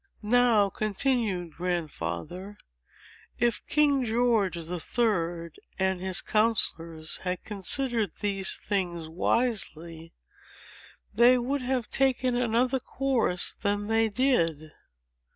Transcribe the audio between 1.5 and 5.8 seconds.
Grandfather, "if King George the Third